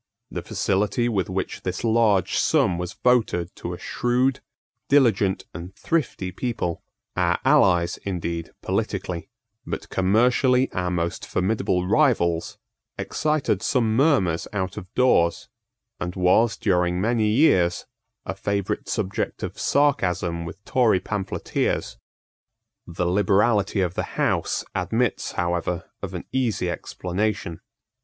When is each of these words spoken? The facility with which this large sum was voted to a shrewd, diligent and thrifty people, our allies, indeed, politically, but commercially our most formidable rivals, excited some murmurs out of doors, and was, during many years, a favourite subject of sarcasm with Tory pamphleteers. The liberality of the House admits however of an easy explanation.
The 0.31 0.41
facility 0.41 1.07
with 1.07 1.29
which 1.29 1.61
this 1.61 1.83
large 1.83 2.35
sum 2.35 2.79
was 2.79 2.93
voted 2.93 3.55
to 3.57 3.71
a 3.71 3.77
shrewd, 3.77 4.39
diligent 4.89 5.45
and 5.53 5.75
thrifty 5.75 6.31
people, 6.31 6.81
our 7.15 7.37
allies, 7.45 7.97
indeed, 7.97 8.49
politically, 8.63 9.29
but 9.63 9.89
commercially 9.89 10.71
our 10.71 10.89
most 10.89 11.23
formidable 11.27 11.85
rivals, 11.87 12.57
excited 12.97 13.61
some 13.61 13.95
murmurs 13.95 14.47
out 14.53 14.75
of 14.75 14.91
doors, 14.95 15.49
and 15.99 16.15
was, 16.15 16.57
during 16.57 16.99
many 16.99 17.27
years, 17.27 17.85
a 18.25 18.33
favourite 18.33 18.89
subject 18.89 19.43
of 19.43 19.59
sarcasm 19.59 20.45
with 20.45 20.65
Tory 20.65 20.99
pamphleteers. 20.99 21.99
The 22.87 23.05
liberality 23.05 23.81
of 23.81 23.93
the 23.93 24.17
House 24.17 24.65
admits 24.73 25.33
however 25.33 25.91
of 26.01 26.15
an 26.15 26.25
easy 26.31 26.71
explanation. 26.71 27.61